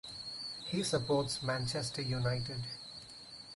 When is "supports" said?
0.81-1.43